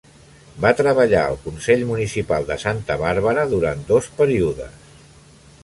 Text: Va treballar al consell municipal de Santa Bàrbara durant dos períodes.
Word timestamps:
Va 0.63 0.69
treballar 0.77 1.19
al 1.31 1.37
consell 1.43 1.83
municipal 1.91 2.47
de 2.49 2.57
Santa 2.63 2.97
Bàrbara 3.03 3.47
durant 3.55 3.87
dos 3.93 4.09
períodes. 4.23 4.91